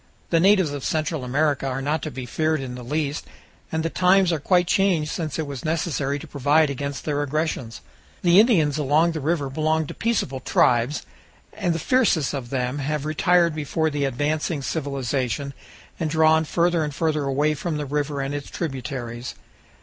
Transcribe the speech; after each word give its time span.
The 0.31 0.39
natives 0.39 0.71
of 0.71 0.83
Central 0.83 1.23
America 1.23 1.67
are 1.67 1.79
not 1.79 2.01
to 2.01 2.09
be 2.09 2.25
feared 2.25 2.59
in 2.59 2.73
the 2.73 2.81
least, 2.81 3.27
and 3.71 3.83
the 3.83 3.89
times 3.91 4.31
are 4.33 4.39
quite 4.39 4.65
changed 4.65 5.11
since 5.11 5.37
it 5.37 5.45
was 5.45 5.63
necessary 5.63 6.17
to 6.17 6.25
provide 6.25 6.71
against 6.71 7.05
their 7.05 7.21
aggressions. 7.21 7.81
The 8.23 8.39
Indians 8.39 8.79
along 8.79 9.11
the 9.11 9.19
river 9.19 9.47
belong 9.47 9.85
to 9.85 9.93
peaceable 9.93 10.39
tribes, 10.39 11.03
and 11.53 11.75
the 11.75 11.77
fiercest 11.77 12.33
of 12.33 12.49
them 12.49 12.79
have 12.79 13.05
retired 13.05 13.53
before 13.53 13.91
the 13.91 14.05
advancing 14.05 14.63
civilization, 14.63 15.53
and 15.99 16.09
drawn 16.09 16.45
further 16.45 16.83
and 16.83 16.95
further 16.95 17.25
away 17.25 17.53
from 17.53 17.77
the 17.77 17.85
river 17.85 18.21
and 18.21 18.33
its 18.33 18.49
tributaries. 18.49 19.35